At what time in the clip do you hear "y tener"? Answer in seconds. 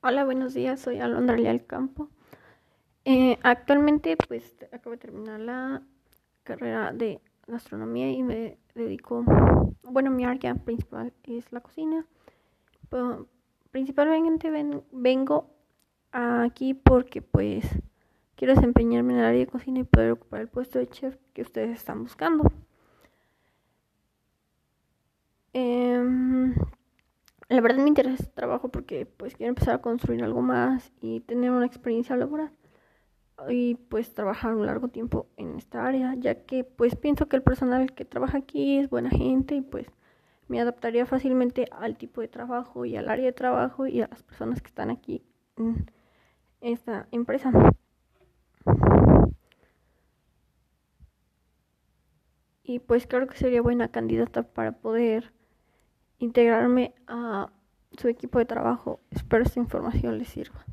31.00-31.50